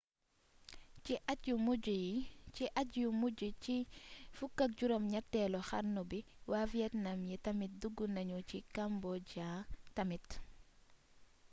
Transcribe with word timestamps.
ci 2.53 2.63
at 2.77 2.93
yu 2.99 3.07
mujj 3.23 3.39
ci 3.63 3.83
18eelu 4.39 5.59
xarnu 5.69 6.01
bi 6.09 6.19
waa 6.49 6.65
vietnam 6.73 7.19
yi 7.29 7.35
tamit 7.45 7.71
dug 7.81 7.97
nañu 8.15 8.37
ci 8.49 8.57
cambodia 8.75 9.47
tamit 9.95 10.27